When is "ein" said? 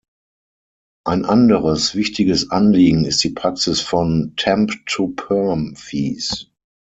1.05-1.25